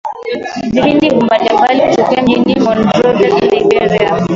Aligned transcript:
vipindi 0.73 1.11
mbalimbali 1.15 1.81
kutokea 1.89 2.23
mjini 2.23 2.59
Monrovia, 2.59 3.27
Liberia 3.39 4.27